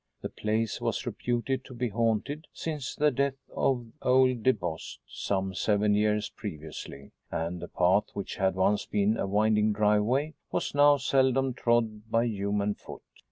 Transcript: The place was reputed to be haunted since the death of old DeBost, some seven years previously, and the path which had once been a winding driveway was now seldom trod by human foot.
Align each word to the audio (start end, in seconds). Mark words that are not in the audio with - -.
The 0.23 0.29
place 0.29 0.81
was 0.81 1.05
reputed 1.05 1.63
to 1.65 1.75
be 1.75 1.89
haunted 1.89 2.47
since 2.51 2.95
the 2.95 3.11
death 3.11 3.35
of 3.55 3.85
old 4.01 4.41
DeBost, 4.41 4.97
some 5.07 5.53
seven 5.53 5.93
years 5.93 6.27
previously, 6.31 7.11
and 7.29 7.59
the 7.59 7.67
path 7.67 8.05
which 8.15 8.37
had 8.37 8.55
once 8.55 8.87
been 8.87 9.15
a 9.15 9.27
winding 9.27 9.73
driveway 9.73 10.33
was 10.51 10.73
now 10.73 10.97
seldom 10.97 11.53
trod 11.53 12.09
by 12.09 12.23
human 12.23 12.73
foot. 12.73 13.03